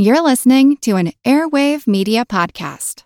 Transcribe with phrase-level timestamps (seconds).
[0.00, 3.02] You're listening to an Airwave Media Podcast.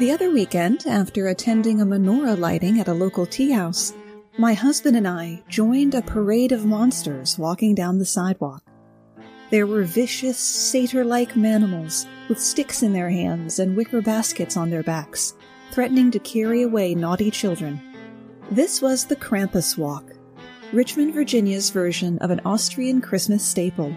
[0.00, 3.92] The other weekend, after attending a menorah lighting at a local tea house,
[4.36, 8.64] my husband and I joined a parade of monsters walking down the sidewalk.
[9.50, 14.70] There were vicious, satyr like manimals with sticks in their hands and wicker baskets on
[14.70, 15.34] their backs,
[15.72, 17.78] threatening to carry away naughty children.
[18.52, 20.04] This was the Krampus Walk,
[20.72, 23.94] Richmond, Virginia's version of an Austrian Christmas staple.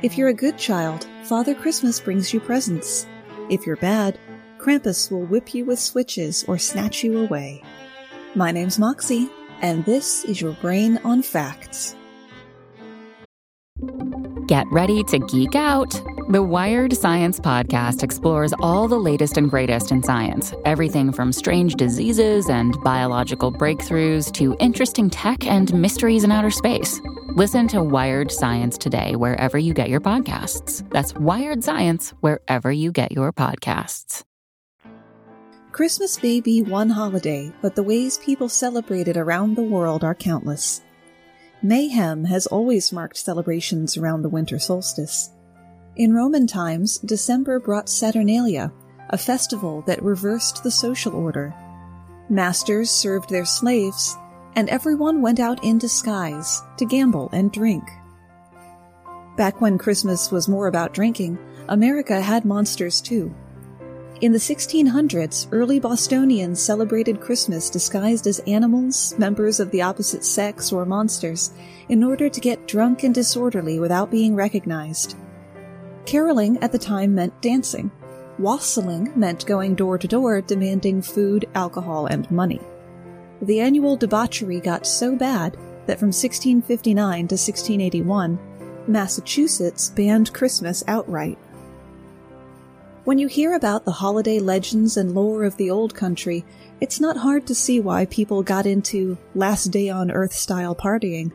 [0.00, 3.06] If you're a good child, Father Christmas brings you presents.
[3.50, 4.18] If you're bad,
[4.58, 7.64] Krampus will whip you with switches or snatch you away.
[8.36, 9.28] My name's Moxie,
[9.60, 11.96] and this is your Brain on Facts.
[14.46, 16.00] Get ready to geek out.
[16.30, 21.74] The Wired Science Podcast explores all the latest and greatest in science everything from strange
[21.74, 27.00] diseases and biological breakthroughs to interesting tech and mysteries in outer space.
[27.34, 30.88] Listen to Wired Science today, wherever you get your podcasts.
[30.90, 34.22] That's Wired Science, wherever you get your podcasts.
[35.72, 40.14] Christmas may be one holiday, but the ways people celebrate it around the world are
[40.14, 40.80] countless.
[41.60, 45.30] Mayhem has always marked celebrations around the winter solstice.
[45.96, 48.72] In Roman times, December brought Saturnalia,
[49.08, 51.52] a festival that reversed the social order.
[52.28, 54.16] Masters served their slaves,
[54.54, 57.82] and everyone went out in disguise to gamble and drink.
[59.36, 63.34] Back when Christmas was more about drinking, America had monsters too.
[64.20, 70.72] In the 1600s, early Bostonians celebrated Christmas disguised as animals, members of the opposite sex,
[70.72, 71.50] or monsters,
[71.88, 75.16] in order to get drunk and disorderly without being recognized.
[76.10, 77.88] Caroling at the time meant dancing.
[78.36, 82.60] Wassailing meant going door to door demanding food, alcohol, and money.
[83.42, 85.52] The annual debauchery got so bad
[85.86, 88.40] that from 1659 to 1681,
[88.88, 91.38] Massachusetts banned Christmas outright.
[93.04, 96.44] When you hear about the holiday legends and lore of the old country,
[96.80, 101.30] it's not hard to see why people got into last day on earth style partying.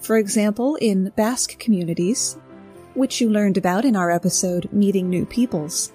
[0.00, 2.36] For example, in Basque communities,
[2.98, 5.92] which you learned about in our episode Meeting New Peoples,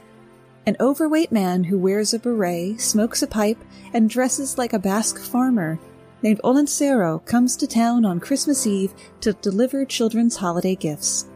[0.65, 3.57] an overweight man who wears a beret, smokes a pipe,
[3.93, 5.77] and dresses like a Basque farmer
[6.21, 11.29] named Olentzero comes to town on Christmas Eve to deliver children's holiday gifts.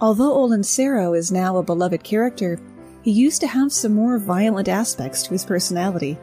[0.00, 2.58] Although Olentzero is now a beloved character,
[3.02, 6.18] he used to have some more violent aspects to his personality.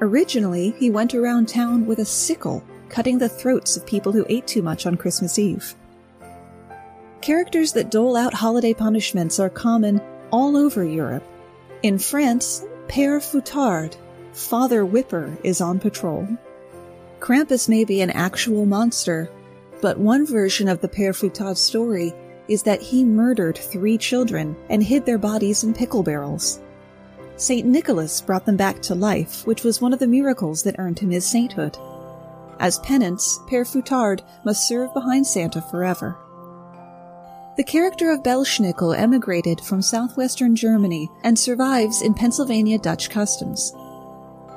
[0.00, 4.48] Originally, he went around town with a sickle, cutting the throats of people who ate
[4.48, 5.76] too much on Christmas Eve.
[7.24, 9.98] Characters that dole out holiday punishments are common
[10.30, 11.24] all over Europe.
[11.82, 13.96] In France, Père Fouettard,
[14.34, 16.28] Father Whipper, is on patrol.
[17.20, 19.30] Krampus may be an actual monster,
[19.80, 22.12] but one version of the Père Fouettard story
[22.46, 26.60] is that he murdered three children and hid their bodies in pickle barrels.
[27.38, 27.66] St.
[27.66, 31.10] Nicholas brought them back to life, which was one of the miracles that earned him
[31.10, 31.78] his sainthood.
[32.60, 36.18] As penance, Père Fouettard must serve behind Santa forever.
[37.56, 43.72] The character of Belsnickel emigrated from southwestern Germany and survives in Pennsylvania Dutch customs.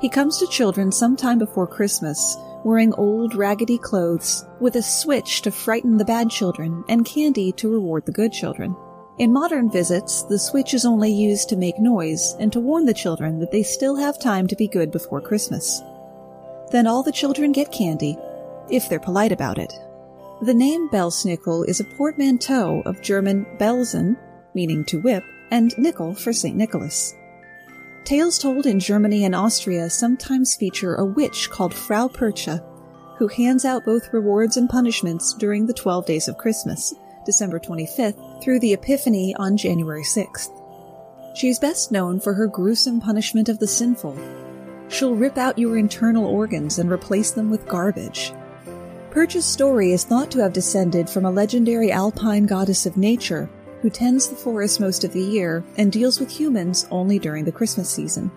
[0.00, 5.50] He comes to children sometime before Christmas wearing old, raggedy clothes, with a switch to
[5.52, 8.76] frighten the bad children and candy to reward the good children.
[9.18, 12.94] In modern visits, the switch is only used to make noise and to warn the
[12.94, 15.82] children that they still have time to be good before Christmas.
[16.72, 18.18] Then all the children get candy,
[18.70, 19.72] if they're polite about it.
[20.40, 24.16] The name Belsnickel is a portmanteau of German Belzen,
[24.54, 26.54] meaning to whip, and nickel for St.
[26.56, 27.16] Nicholas.
[28.04, 32.64] Tales told in Germany and Austria sometimes feature a witch called Frau Perchta,
[33.18, 36.94] who hands out both rewards and punishments during the 12 days of Christmas,
[37.26, 40.52] December 25th, through the Epiphany on January 6th.
[41.36, 44.16] She is best known for her gruesome punishment of the sinful.
[44.88, 48.32] She'll rip out your internal organs and replace them with garbage.
[49.10, 53.48] Perchta's story is thought to have descended from a legendary alpine goddess of nature
[53.80, 57.52] who tends the forest most of the year and deals with humans only during the
[57.52, 58.30] Christmas season.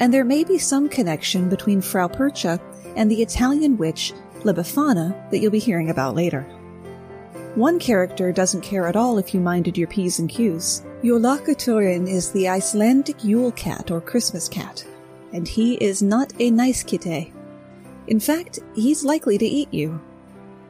[0.00, 2.58] And there may be some connection between Frau Perchta
[2.96, 4.14] and the Italian witch
[4.44, 6.42] La Befana that you'll be hearing about later.
[7.54, 10.84] One character doesn't care at all if you minded your P's and Q's.
[11.02, 14.86] Jólakötturinn is the Icelandic Yule cat or Christmas cat,
[15.32, 17.32] and he is not a nice kitty.
[18.08, 20.00] In fact, he's likely to eat you.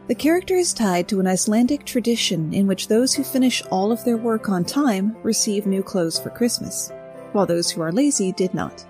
[0.09, 4.05] The character is tied to an Icelandic tradition in which those who finish all of
[4.05, 6.93] their work on time receive new clothes for Christmas.
[7.33, 8.85] while those who are lazy did not.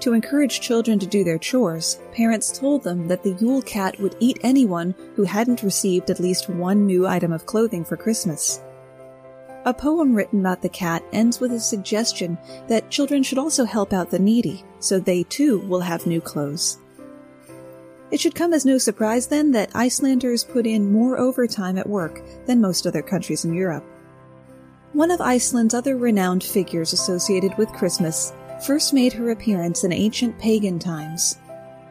[0.00, 4.16] To encourage children to do their chores, parents told them that the Yule Cat would
[4.18, 8.60] eat anyone who hadn't received at least one new item of clothing for Christmas.
[9.66, 13.92] A poem written about the cat ends with a suggestion that children should also help
[13.92, 16.78] out the needy, so they too will have new clothes.
[18.10, 22.20] It should come as no surprise then that Icelanders put in more overtime at work
[22.46, 23.84] than most other countries in Europe.
[24.92, 28.32] One of Iceland's other renowned figures associated with Christmas
[28.66, 31.38] first made her appearance in ancient pagan times.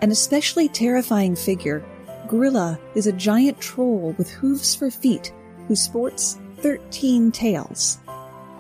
[0.02, 1.84] An especially terrifying figure,
[2.28, 5.34] Grilla is a giant troll with hooves for feet
[5.68, 7.98] who sports 13 tails.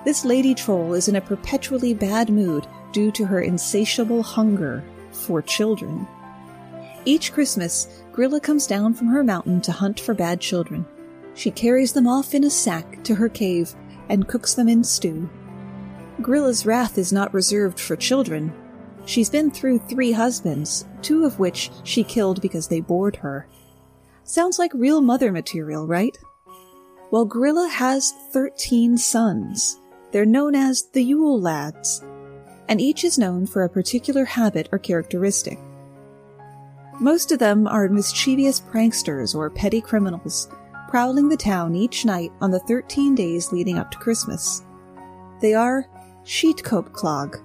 [0.05, 5.41] This lady troll is in a perpetually bad mood due to her insatiable hunger for
[5.41, 6.07] children.
[7.05, 10.85] Each Christmas, Grilla comes down from her mountain to hunt for bad children.
[11.33, 13.73] She carries them off in a sack to her cave
[14.09, 15.29] and cooks them in stew.
[16.19, 18.53] Grilla's wrath is not reserved for children.
[19.05, 23.47] She's been through three husbands, two of which she killed because they bored her.
[24.23, 26.17] Sounds like real mother material, right?
[27.09, 29.79] Well, Grilla has 13 sons.
[30.11, 32.03] They're known as the Yule Lads,
[32.67, 35.57] and each is known for a particular habit or characteristic.
[37.01, 40.49] Most of them are mischievous pranksters or petty criminals,
[40.89, 44.63] prowling the town each night on the 13 days leading up to Christmas.
[45.39, 45.87] They are
[46.25, 47.35] Sheep-Cote Clod,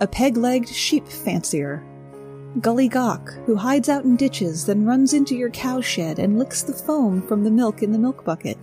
[0.00, 1.84] a peg-legged sheep fancier.
[2.60, 6.72] Gully Gawk, who hides out in ditches, then runs into your cowshed and licks the
[6.72, 8.58] foam from the milk in the milk bucket.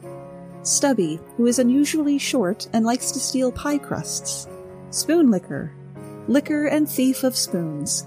[0.64, 4.50] Stubby, who is unusually short and likes to steal pie crusts.
[4.90, 5.74] Spoon Licker,
[6.28, 8.06] licker and thief of spoons.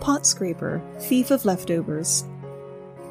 [0.00, 2.24] Pot Scraper, thief of leftovers.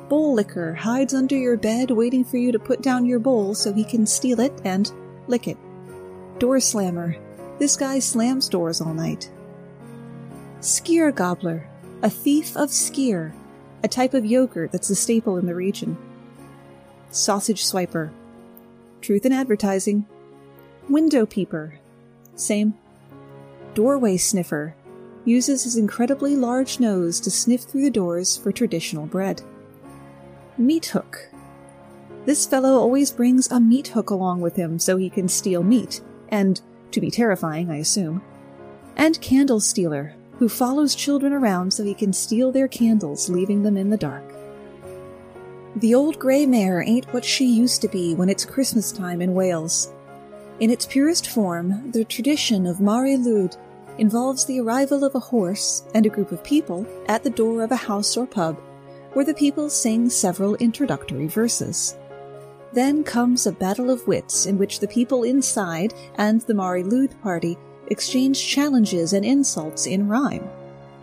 [0.10, 3.74] Bowl Licker hides under your bed waiting for you to put down your bowl so
[3.74, 4.92] he can steal it and
[5.28, 5.58] lick it.
[6.40, 7.18] Door Slammer,
[7.60, 9.30] this guy slams doors all night.
[10.62, 11.68] Skyr Gobbler,
[12.02, 13.34] a thief of skyr,
[13.84, 15.98] a type of yogurt that's a staple in the region.
[17.12, 18.12] Sausage Swiper,
[19.02, 20.06] truth in advertising.
[20.90, 21.80] Window Peeper,
[22.36, 22.76] same.
[23.74, 24.76] Doorway Sniffer,
[25.28, 29.42] uses his incredibly large nose to sniff through the doors for traditional bread.
[30.58, 31.30] Meat Hook.
[32.26, 36.02] This fellow always brings a meat hook along with him so he can steal meat,
[36.30, 38.22] and to be terrifying, I assume,
[38.96, 43.76] and Candle Stealer, who follows children around so he can steal their candles, leaving them
[43.76, 44.24] in the dark.
[45.76, 49.34] The old grey mare ain't what she used to be when it's Christmas time in
[49.34, 49.92] Wales.
[50.60, 53.58] In its purest form, the tradition of Mari Lwyd
[53.98, 57.72] involves the arrival of a horse and a group of people at the door of
[57.72, 58.60] a house or pub,
[59.14, 61.98] where the people sing several introductory verses.
[62.74, 67.20] Then comes a battle of wits in which the people inside and the Mari Lwyd
[67.22, 67.58] party
[67.88, 70.48] exchange challenges and insults in rhyme.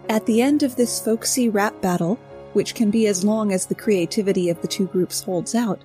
[0.09, 2.17] At the end of this folksy rap battle,
[2.53, 5.83] which can be as long as the creativity of the two groups holds out,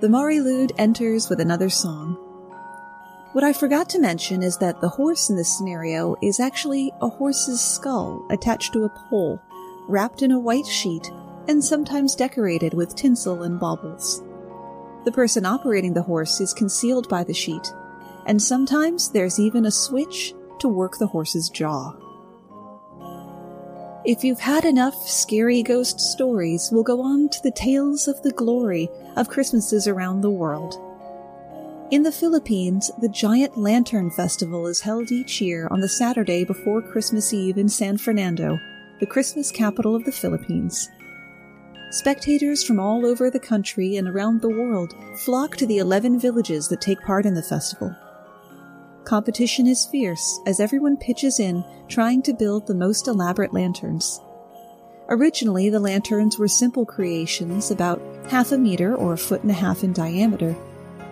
[0.00, 2.18] the Mari Lwyd enters with another song.
[3.32, 7.08] What I forgot to mention is that the horse in this scenario is actually a
[7.08, 9.40] horse's skull attached to a pole,
[9.86, 11.12] wrapped in a white sheet,
[11.46, 14.24] and sometimes decorated with tinsel and baubles.
[15.04, 17.72] The person operating the horse is concealed by the sheet,
[18.26, 21.94] and sometimes there's even a switch to work the horse's jaw.
[24.04, 28.32] If you've had enough scary ghost stories, we'll go on to the tales of the
[28.32, 30.80] glory of Christmases around the world.
[31.90, 36.80] In the Philippines, the Giant Lantern Festival is held each year on the Saturday before
[36.80, 38.60] Christmas Eve in San Fernando,
[39.00, 40.88] the Christmas capital of the Philippines.
[41.90, 44.94] Spectators from all over the country and around the world
[45.24, 47.92] flock to the 11 villages that take part in the festival.
[49.02, 54.20] Competition is fierce as everyone pitches in trying to build the most elaborate lanterns.
[55.08, 59.54] Originally, the lanterns were simple creations about half a meter or a foot and a
[59.54, 60.54] half in diameter,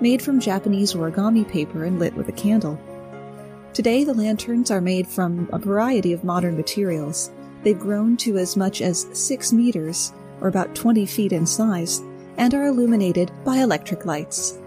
[0.00, 2.78] made from Japanese origami paper and lit with a candle.
[3.72, 7.30] Today, the lanterns are made from a variety of modern materials.
[7.62, 12.02] They've grown to as much as six meters or about 20 feet in size,
[12.36, 14.58] and are illuminated by electric lights.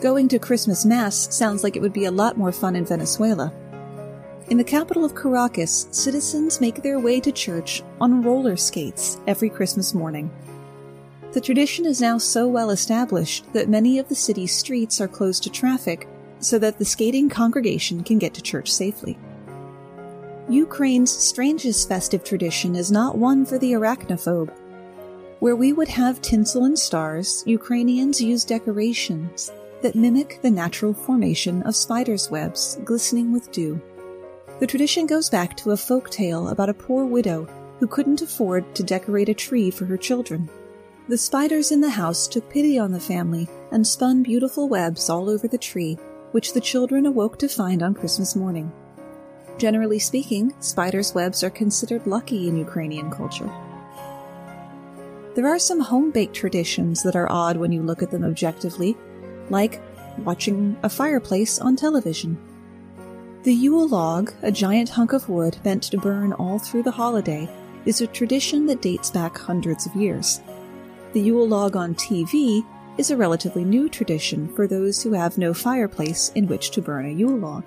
[0.00, 3.52] Going to Christmas Mass sounds like it would be a lot more fun in Venezuela.
[4.48, 9.50] In the capital of Caracas, citizens make their way to church on roller skates every
[9.50, 10.30] Christmas morning.
[11.32, 15.42] The tradition is now so well established that many of the city's streets are closed
[15.42, 16.08] to traffic
[16.40, 19.18] so that the skating congregation can get to church safely.
[20.48, 24.50] Ukraine's strangest festive tradition is not one for the arachnophobe.
[25.40, 31.62] Where we would have tinsel and stars, Ukrainians use decorations that mimic the natural formation
[31.64, 33.80] of spiders' webs glistening with dew.
[34.60, 37.46] The tradition goes back to a folk tale about a poor widow
[37.78, 40.48] who couldn't afford to decorate a tree for her children.
[41.08, 45.30] The spiders in the house took pity on the family and spun beautiful webs all
[45.30, 45.96] over the tree,
[46.32, 48.70] which the children awoke to find on Christmas morning.
[49.56, 53.50] Generally speaking, spiders' webs are considered lucky in Ukrainian culture.
[55.34, 58.94] There are some home baked traditions that are odd when you look at them objectively,
[59.48, 59.80] like
[60.18, 62.36] watching a fireplace on television.
[63.44, 67.48] The Yule log, a giant hunk of wood meant to burn all through the holiday,
[67.86, 70.42] is a tradition that dates back hundreds of years.
[71.18, 72.64] The Yule log on TV
[72.96, 77.06] is a relatively new tradition for those who have no fireplace in which to burn
[77.06, 77.64] a Yule log.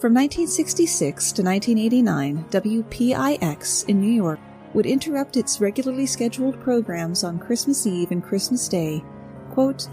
[0.00, 4.40] From 1966 to 1989, WPIX in New York
[4.72, 9.04] would interrupt its regularly scheduled programs on Christmas Eve and Christmas Day,
[9.50, 9.86] quote,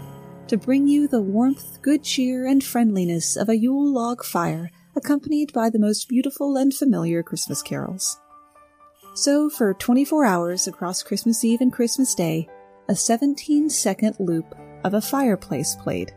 [0.46, 5.52] to bring you the warmth, good cheer, and friendliness of a Yule log fire, accompanied
[5.52, 8.18] by the most beautiful and familiar Christmas carols.
[9.16, 12.48] So, for 24 hours across Christmas Eve and Christmas Day,
[12.88, 16.12] a 17 second loop of a fireplace played.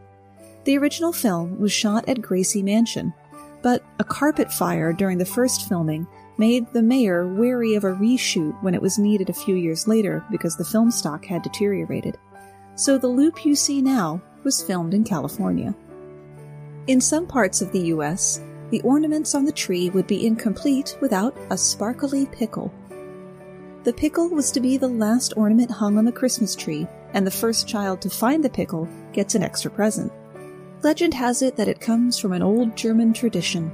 [0.65, 3.13] The original film was shot at Gracie Mansion,
[3.61, 6.05] but a carpet fire during the first filming
[6.37, 10.23] made the mayor wary of a reshoot when it was needed a few years later
[10.29, 12.17] because the film stock had deteriorated.
[12.75, 15.73] So the loop you see now was filmed in California.
[16.87, 21.35] In some parts of the US, the ornaments on the tree would be incomplete without
[21.49, 22.71] a sparkly pickle
[23.87, 27.31] the pickle was to be the last ornament hung on the Christmas tree, and the
[27.31, 30.11] first child to find the pickle gets an extra present.
[30.83, 33.69] Legend has it that it comes from an old German tradition,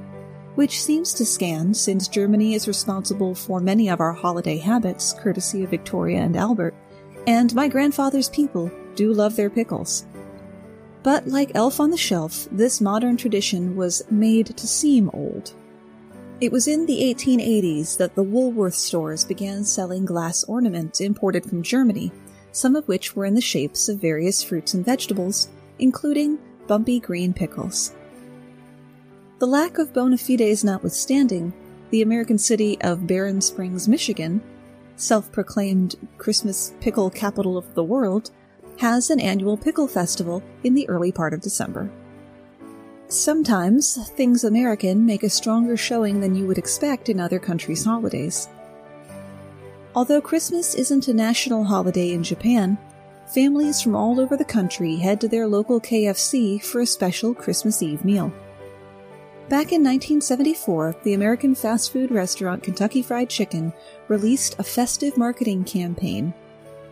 [0.54, 5.64] which seems to scan since Germany is responsible for many of our holiday habits, courtesy
[5.64, 6.76] of Victoria and Albert,
[7.26, 10.06] and my grandfather's people do love their pickles.
[11.02, 15.56] But like Elf on the Shelf, this modern tradition was made to seem old.
[16.44, 21.64] It was in the 1880s that the Woolworth stores began selling glass ornaments imported from
[21.64, 22.12] Germany,
[22.52, 25.48] some of which were in the shapes of various fruits and vegetables,
[25.80, 27.96] including bumpy green pickles.
[29.40, 31.54] The lack of bona fides notwithstanding,
[31.92, 34.42] the American city of Berrien Springs, Michigan,
[34.98, 38.32] self proclaimed Christmas pickle capital of the world,
[38.80, 41.90] has an annual pickle festival in the early part of December.
[43.14, 48.48] Sometimes, things American make a stronger showing than you would expect in other countries' holidays.
[49.94, 52.76] Although Christmas isn't a national holiday in Japan,
[53.28, 57.84] families from all over the country head to their local KFC for a special Christmas
[57.84, 58.34] Eve meal.
[59.48, 63.74] Back in 1974, the American fast food restaurant Kentucky Fried Chicken
[64.08, 66.34] released a festive marketing campaign.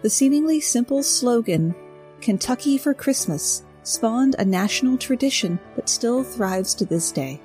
[0.04, 1.74] The seemingly simple slogan,
[2.22, 7.40] Kentucky for Christmas, spawned a national tradition that still thrives to this day.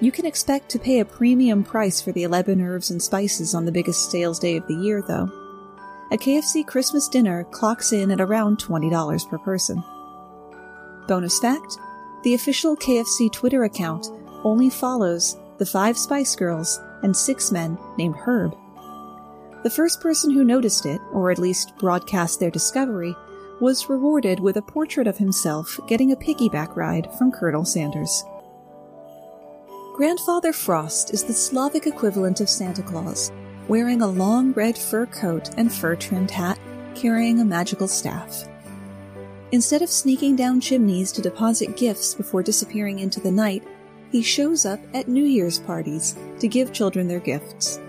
[0.00, 3.64] You can expect to pay a premium price for the 11 herbs and spices on
[3.64, 5.30] the biggest sales day of the year, though.
[6.12, 9.82] A KFC Christmas dinner clocks in at around $20 per person.
[11.06, 11.78] Bonus fact
[12.24, 14.08] the official KFC Twitter account
[14.44, 18.56] only follows the five Spice Girls and six men named Herb.
[19.62, 23.14] The first person who noticed it, or at least broadcast their discovery,
[23.64, 28.22] was rewarded with a portrait of himself getting a piggyback ride from Colonel Sanders.
[29.96, 33.32] Grandfather Frost is the Slavic equivalent of Santa Claus,
[33.66, 36.58] wearing a long red fur coat and fur trimmed hat,
[36.94, 38.46] carrying a magical staff.
[39.50, 43.64] Instead of sneaking down chimneys to deposit gifts before disappearing into the night,
[44.12, 47.80] he shows up at New Year's parties to give children their gifts.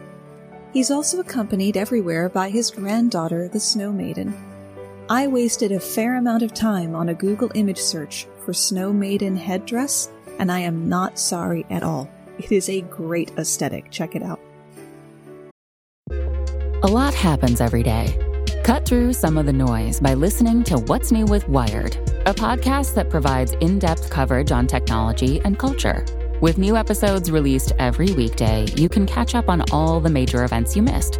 [0.72, 4.34] He's also accompanied everywhere by his granddaughter, the Snow Maiden,
[5.08, 9.38] I wasted a fair amount of time on a Google image search for Snow Maiden
[9.38, 10.10] headdress,
[10.40, 12.10] and I am not sorry at all.
[12.40, 13.92] It is a great aesthetic.
[13.92, 14.40] Check it out.
[16.10, 18.20] A lot happens every day.
[18.64, 22.96] Cut through some of the noise by listening to What's New with Wired, a podcast
[22.96, 26.04] that provides in depth coverage on technology and culture.
[26.42, 30.76] With new episodes released every weekday, you can catch up on all the major events
[30.76, 31.20] you missed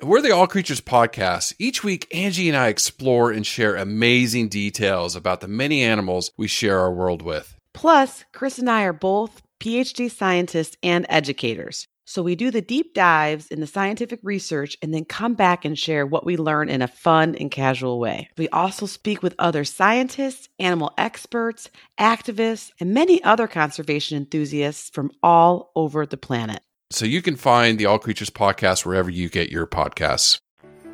[0.00, 1.54] We're the All Creatures podcast.
[1.58, 6.46] Each week, Angie and I explore and share amazing details about the many animals we
[6.46, 7.56] share our world with.
[7.74, 11.88] Plus, Chris and I are both PhD scientists and educators.
[12.04, 15.76] So we do the deep dives in the scientific research and then come back and
[15.76, 18.28] share what we learn in a fun and casual way.
[18.38, 25.10] We also speak with other scientists, animal experts, activists, and many other conservation enthusiasts from
[25.24, 26.62] all over the planet.
[26.90, 30.38] So you can find the All Creatures podcast wherever you get your podcasts.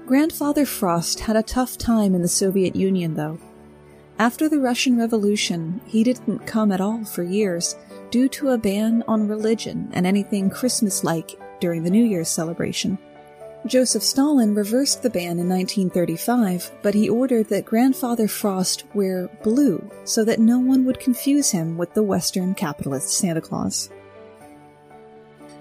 [0.06, 3.38] Grandfather Frost had a tough time in the Soviet Union, though.
[4.18, 7.76] After the Russian Revolution, he didn't come at all for years
[8.10, 12.98] due to a ban on religion and anything Christmas like during the New Year's celebration.
[13.66, 19.82] Joseph Stalin reversed the ban in 1935, but he ordered that Grandfather Frost wear blue
[20.04, 23.90] so that no one would confuse him with the Western capitalist Santa Claus.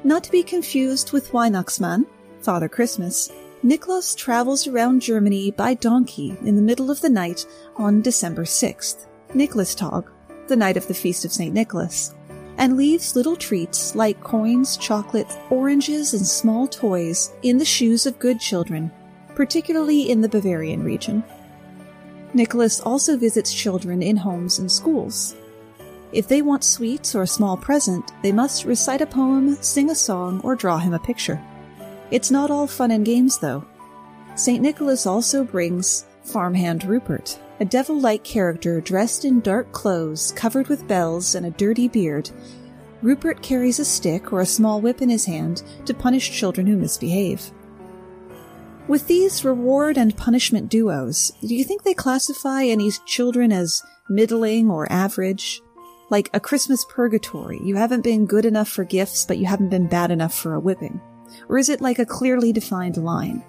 [0.05, 2.05] Not to be confused with Weihnachtsmann,
[2.41, 3.31] Father Christmas,
[3.63, 7.45] Nicholas travels around Germany by donkey in the middle of the night
[7.77, 10.05] on December 6th, Nikolaustag,
[10.47, 11.53] the night of the feast of St.
[11.53, 12.13] Nicholas
[12.57, 18.19] and leaves little treats like coins, chocolates, oranges, and small toys in the shoes of
[18.19, 18.91] good children,
[19.35, 21.23] particularly in the Bavarian region.
[22.33, 25.35] Nicholas also visits children in homes and schools.
[26.13, 29.95] If they want sweets or a small present, they must recite a poem, sing a
[29.95, 31.43] song, or draw him a picture.
[32.11, 33.65] It's not all fun and games, though.
[34.35, 34.61] St.
[34.61, 40.87] Nicholas also brings farmhand Rupert, a devil like character dressed in dark clothes, covered with
[40.87, 42.29] bells, and a dirty beard.
[43.01, 46.77] Rupert carries a stick or a small whip in his hand to punish children who
[46.77, 47.51] misbehave.
[48.87, 54.69] With these reward and punishment duos, do you think they classify any children as middling
[54.69, 55.61] or average?
[56.09, 59.87] Like a Christmas purgatory, you haven't been good enough for gifts, but you haven't been
[59.87, 61.01] bad enough for a whipping?
[61.49, 63.43] Or is it like a clearly defined line?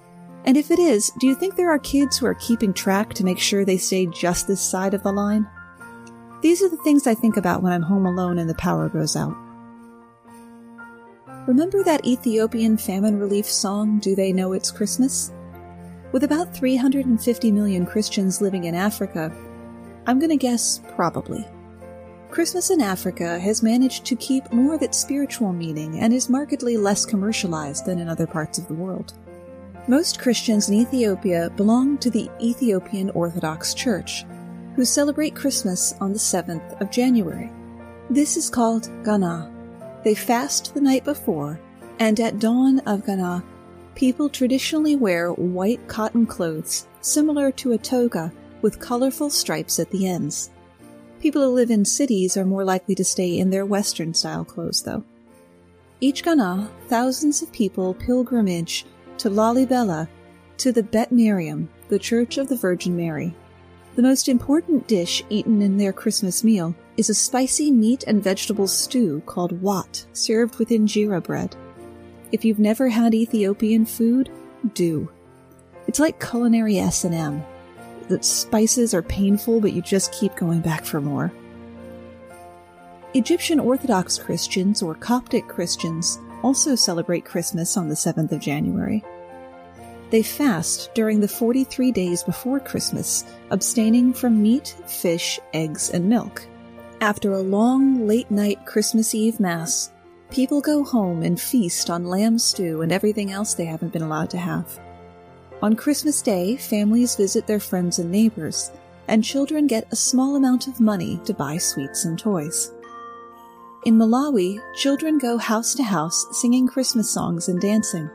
[0.44, 3.24] And if it is, do you think there are kids who are keeping track to
[3.24, 5.48] make sure they stay just this side of the line?
[6.42, 9.16] These are the things I think about when I'm home alone and the power goes
[9.16, 9.34] out.
[11.46, 15.32] Remember that Ethiopian famine relief song, Do They Know It's Christmas?
[16.12, 19.32] With about 350 million Christians living in Africa,
[20.06, 21.46] I'm going to guess probably.
[22.34, 26.76] Christmas in Africa has managed to keep more of its spiritual meaning and is markedly
[26.76, 29.14] less commercialized than in other parts of the world.
[29.86, 34.24] Most Christians in Ethiopia belong to the Ethiopian Orthodox Church,
[34.74, 37.52] who celebrate Christmas on the 7th of January.
[38.10, 39.48] This is called Gana.
[40.02, 41.60] They fast the night before,
[42.00, 43.44] and at dawn of Gana,
[43.94, 50.08] people traditionally wear white cotton clothes similar to a toga with colorful stripes at the
[50.08, 50.50] ends.
[51.24, 54.82] People who live in cities are more likely to stay in their Western style clothes,
[54.82, 55.02] though.
[55.98, 58.84] Each Gana, thousands of people pilgrimage
[59.16, 60.06] to Lalibela,
[60.58, 63.34] to the Bet Miriam, the Church of the Virgin Mary.
[63.96, 68.68] The most important dish eaten in their Christmas meal is a spicy meat and vegetable
[68.68, 71.56] stew called wat, served with injera bread.
[72.32, 74.28] If you've never had Ethiopian food,
[74.74, 75.08] do.
[75.86, 77.42] It's like culinary S&M.
[78.08, 81.32] The spices are painful, but you just keep going back for more.
[83.14, 89.02] Egyptian Orthodox Christians, or Coptic Christians, also celebrate Christmas on the 7th of January.
[90.10, 96.46] They fast during the 43 days before Christmas, abstaining from meat, fish, eggs, and milk.
[97.00, 99.90] After a long, late night Christmas Eve Mass,
[100.30, 104.30] people go home and feast on lamb stew and everything else they haven't been allowed
[104.30, 104.78] to have.
[105.62, 108.70] On Christmas Day, families visit their friends and neighbors,
[109.08, 112.72] and children get a small amount of money to buy sweets and toys.
[113.84, 118.10] In Malawi, children go house to house singing Christmas songs and dancing.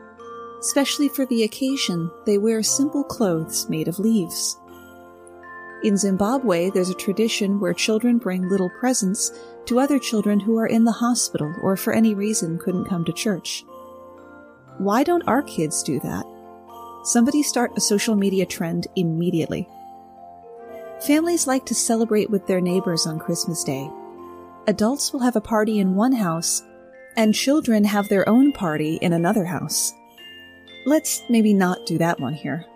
[0.60, 4.58] Especially for the occasion, they wear simple clothes made of leaves.
[5.82, 9.32] In Zimbabwe, there's a tradition where children bring little presents
[9.64, 13.12] to other children who are in the hospital or for any reason couldn't come to
[13.12, 13.64] church.
[14.76, 16.26] Why don't our kids do that?
[17.02, 19.68] Somebody start a social media trend immediately.
[21.06, 23.90] Families like to celebrate with their neighbors on Christmas Day,
[24.66, 26.62] adults will have a party in one house,
[27.16, 29.94] and children have their own party in another house.
[30.84, 32.66] Let's maybe not do that one here.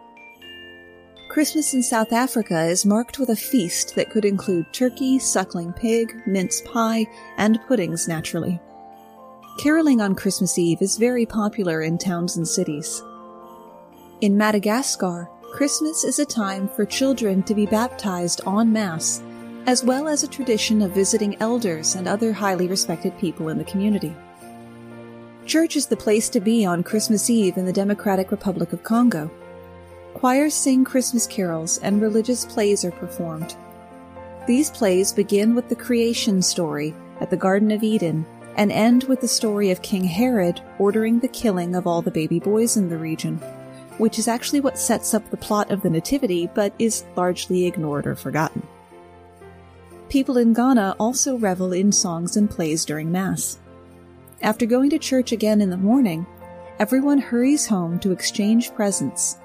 [1.28, 6.14] Christmas in South Africa is marked with a feast that could include turkey, suckling pig,
[6.26, 7.06] mince pie,
[7.36, 8.60] and puddings naturally.
[9.58, 13.02] Caroling on Christmas Eve is very popular in towns and cities.
[14.24, 19.20] In Madagascar, Christmas is a time for children to be baptized en masse
[19.66, 23.64] as well as a tradition of visiting elders and other highly respected people in the
[23.64, 24.16] community.
[25.44, 29.30] Church is the place to be on Christmas Eve in the Democratic Republic of Congo.
[30.14, 33.54] Choirs sing Christmas carols and religious plays are performed.
[34.46, 38.24] These plays begin with the creation story at the Garden of Eden
[38.56, 42.40] and end with the story of King Herod ordering the killing of all the baby
[42.40, 43.38] boys in the region,
[43.98, 48.06] which is actually what sets up the plot of the Nativity but is largely ignored
[48.06, 48.66] or forgotten.
[50.08, 53.58] People in Ghana also revel in songs and plays during Mass.
[54.42, 56.26] After going to church again in the morning,
[56.78, 59.38] everyone hurries home to exchange presents.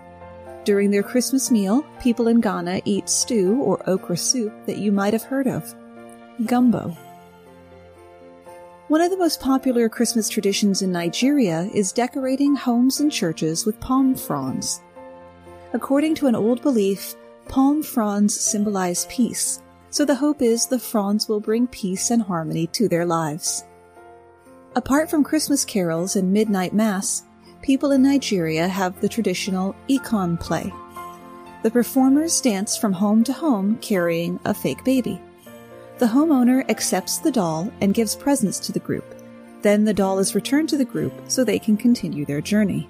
[0.65, 5.13] During their Christmas meal, people in Ghana eat stew or okra soup that you might
[5.13, 5.73] have heard of
[6.45, 6.95] gumbo.
[8.89, 13.79] One of the most popular Christmas traditions in Nigeria is decorating homes and churches with
[13.79, 14.81] palm fronds.
[15.73, 17.13] According to an old belief,
[17.47, 22.65] palm fronds symbolize peace, so the hope is the fronds will bring peace and harmony
[22.65, 23.63] to their lives.
[24.75, 27.25] Apart from Christmas carols and midnight mass,
[27.61, 30.73] people in Nigeria have the traditional Ikon play.
[31.61, 35.21] The performers dance from home to home carrying a fake baby.
[35.99, 39.03] The homeowner accepts the doll and gives presents to the group.
[39.63, 42.89] Then the doll is returned to the group so they can continue their journey.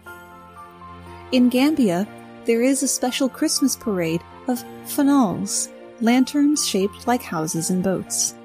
[1.31, 2.07] In Gambia,
[2.45, 5.69] there is a special Christmas parade of fanals,
[6.01, 8.35] lanterns shaped like houses and boats.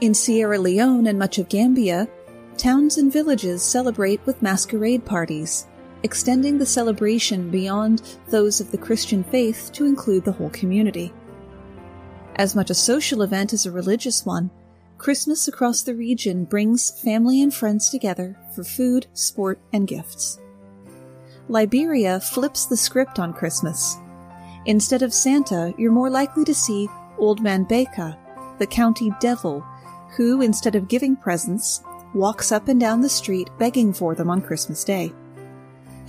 [0.00, 2.08] In Sierra Leone and much of Gambia,
[2.56, 5.68] towns and villages celebrate with masquerade parties,
[6.02, 11.12] extending the celebration beyond those of the Christian faith to include the whole community.
[12.40, 14.50] As much a social event as a religious one,
[14.96, 20.40] Christmas across the region brings family and friends together for food, sport, and gifts.
[21.50, 23.98] Liberia flips the script on Christmas.
[24.64, 28.16] Instead of Santa, you're more likely to see Old Man Beka,
[28.58, 29.60] the county devil,
[30.16, 31.82] who, instead of giving presents,
[32.14, 35.12] walks up and down the street begging for them on Christmas Day.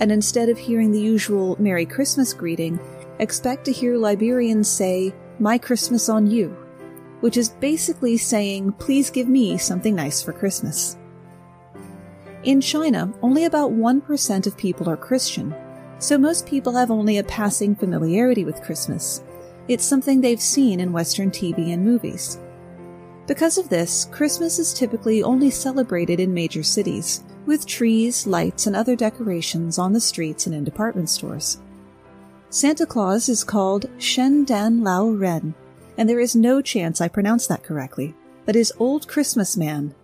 [0.00, 2.80] And instead of hearing the usual Merry Christmas greeting,
[3.18, 5.12] expect to hear Liberians say,
[5.42, 6.50] my Christmas on You,
[7.18, 10.96] which is basically saying, please give me something nice for Christmas.
[12.44, 15.52] In China, only about 1% of people are Christian,
[15.98, 19.24] so most people have only a passing familiarity with Christmas.
[19.66, 22.38] It's something they've seen in Western TV and movies.
[23.26, 28.76] Because of this, Christmas is typically only celebrated in major cities, with trees, lights, and
[28.76, 31.58] other decorations on the streets and in department stores.
[32.52, 35.54] Santa Claus is called Shen Dan Lao Ren,
[35.96, 38.14] and there is no chance I pronounce that correctly.
[38.44, 39.94] That is Old Christmas Man.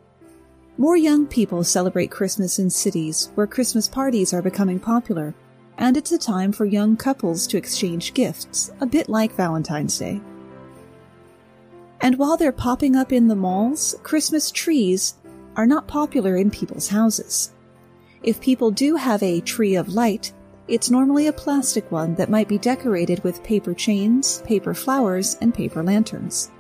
[0.79, 5.35] More young people celebrate Christmas in cities where Christmas parties are becoming popular,
[5.77, 10.19] and it's a time for young couples to exchange gifts, a bit like Valentine's Day.
[12.01, 15.17] And while they're popping up in the malls, Christmas trees
[15.55, 17.53] are not popular in people's houses.
[18.23, 20.33] If people do have a tree of light,
[20.69, 25.55] it's normally a plastic one that might be decorated with paper chains, paper flowers, and
[25.55, 26.51] paper lanterns.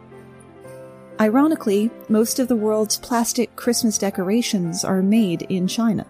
[1.20, 6.06] Ironically, most of the world's plastic Christmas decorations are made in China.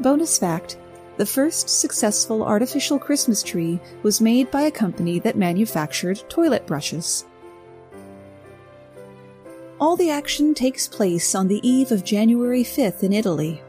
[0.00, 0.78] Bonus fact
[1.16, 7.24] the first successful artificial Christmas tree was made by a company that manufactured toilet brushes.
[9.80, 13.62] All the action takes place on the eve of January 5th in Italy,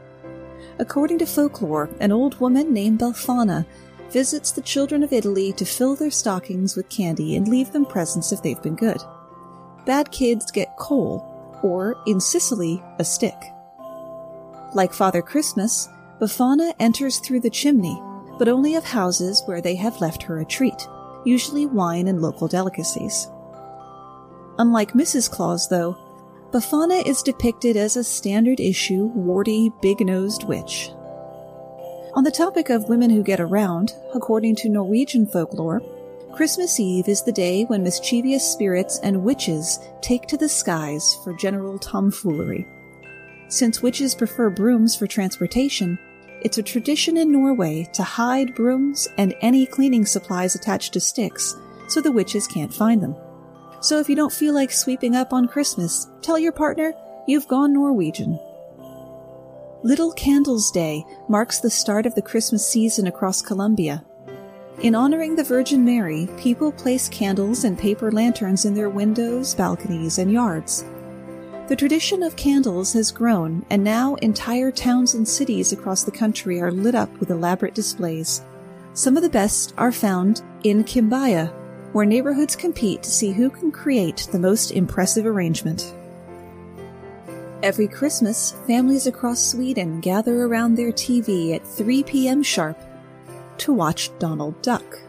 [0.80, 3.66] According to folklore, an old woman named Befana
[4.10, 8.32] visits the children of Italy to fill their stockings with candy and leave them presents
[8.32, 8.96] if they've been good.
[9.84, 13.36] Bad kids get coal, or, in Sicily, a stick.
[14.74, 15.86] Like Father Christmas,
[16.18, 18.00] Befana enters through the chimney,
[18.38, 20.88] but only of houses where they have left her a treat,
[21.26, 23.28] usually wine and local delicacies.
[24.56, 25.30] Unlike Mrs.
[25.30, 25.98] Claus, though,
[26.52, 30.90] Befana is depicted as a standard issue, warty, big nosed witch.
[32.14, 35.80] On the topic of women who get around, according to Norwegian folklore,
[36.34, 41.32] Christmas Eve is the day when mischievous spirits and witches take to the skies for
[41.34, 42.66] general tomfoolery.
[43.46, 46.00] Since witches prefer brooms for transportation,
[46.42, 51.54] it's a tradition in Norway to hide brooms and any cleaning supplies attached to sticks
[51.86, 53.14] so the witches can't find them.
[53.80, 56.92] So if you don't feel like sweeping up on Christmas, tell your partner
[57.26, 58.38] you've gone Norwegian.
[59.82, 64.04] Little Candles Day marks the start of the Christmas season across Colombia.
[64.82, 70.18] In honoring the Virgin Mary, people place candles and paper lanterns in their windows, balconies,
[70.18, 70.84] and yards.
[71.68, 76.60] The tradition of candles has grown, and now entire towns and cities across the country
[76.60, 78.42] are lit up with elaborate displays.
[78.92, 81.54] Some of the best are found in Quimbaya,
[81.92, 85.94] where neighborhoods compete to see who can create the most impressive arrangement.
[87.62, 92.42] Every Christmas, families across Sweden gather around their TV at 3 p.m.
[92.42, 92.78] sharp
[93.58, 95.00] to watch Donald Duck.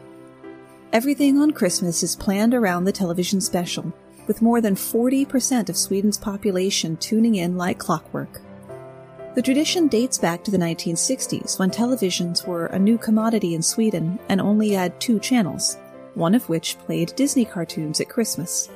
[0.91, 3.94] Everything on Christmas is planned around the television special,
[4.28, 8.41] with more than 40% of Sweden's population tuning in like clockwork.
[9.36, 14.20] The tradition dates back to the 1960s when televisions were a new commodity in Sweden
[14.28, 15.78] and only had two channels,
[16.13, 18.69] one of which played Disney cartoons at Christmas.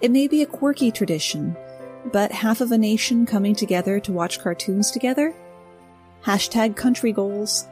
[0.00, 1.56] It may be a quirky tradition,
[2.12, 5.34] but half of a nation coming together to watch cartoons together?
[6.24, 7.66] Hashtag country goals.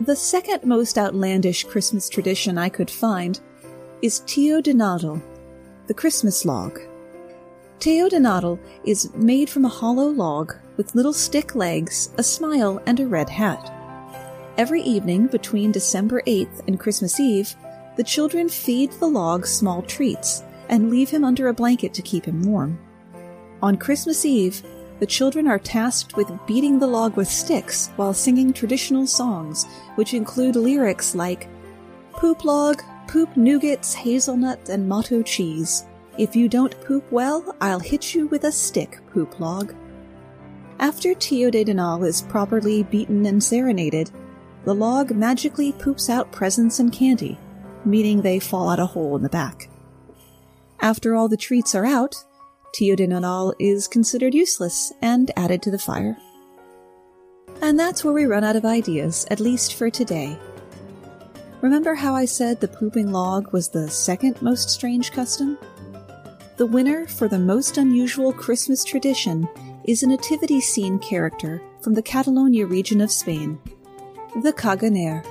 [0.00, 3.40] The second most outlandish Christmas tradition I could find
[4.02, 5.22] is Nadel,
[5.86, 6.78] the Christmas log.
[7.80, 13.06] Nadel is made from a hollow log with little stick legs, a smile, and a
[13.06, 13.72] red hat.
[14.58, 17.54] Every evening between December 8th and Christmas Eve,
[17.96, 22.24] the children feed the log small treats and leave him under a blanket to keep
[22.24, 22.78] him warm.
[23.60, 24.62] On Christmas Eve,
[24.98, 29.66] the children are tasked with beating the log with sticks while singing traditional songs,
[29.96, 31.48] which include lyrics like
[32.12, 35.84] Poop log, poop nougats, hazelnut, and mató cheese.
[36.16, 39.74] If you don't poop well, I'll hit you with a stick, poop log.
[40.78, 44.10] After Tio de Nadal is properly beaten and serenaded,
[44.66, 47.38] the log magically poops out presents and candy,
[47.84, 49.70] meaning they fall out a hole in the back.
[50.80, 52.16] After all the treats are out,
[52.74, 56.16] Tio de Nadal is considered useless and added to the fire.
[57.62, 60.36] And that's where we run out of ideas, at least for today.
[61.60, 65.56] Remember how I said the pooping log was the second most strange custom?
[66.56, 69.48] The winner for the most unusual Christmas tradition
[69.84, 73.60] is a nativity scene character from the Catalonia region of Spain,
[74.42, 75.24] the Caganer.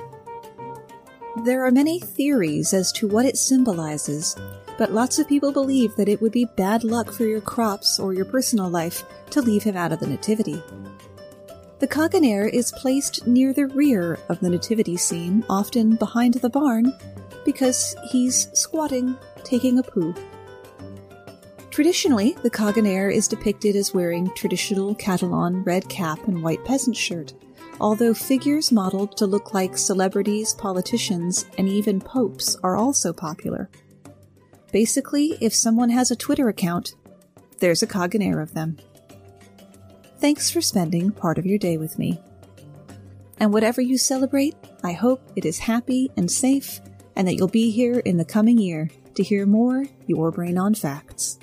[1.44, 4.34] There are many theories as to what it symbolizes,
[4.78, 8.12] but lots of people believe that it would be bad luck for your crops or
[8.12, 10.60] your personal life to leave him out of the nativity.
[11.78, 16.92] The Caganer is placed near the rear of the nativity scene, often behind the barn,
[17.44, 20.14] because he's squatting, taking a poo.
[21.70, 27.34] Traditionally, the Caganer is depicted as wearing traditional Catalan red cap and white peasant shirt,
[27.80, 33.68] although figures modeled to look like celebrities, politicians, and even popes are also popular.
[34.72, 36.94] Basically, if someone has a Twitter account,
[37.58, 38.76] there's a Caganer of them.
[40.18, 42.20] Thanks for spending part of your day with me.
[43.38, 46.80] And whatever you celebrate, I hope it is happy and safe,
[47.14, 50.74] and that you'll be here in the coming year to hear more Your Brain on
[50.74, 51.38] Facts.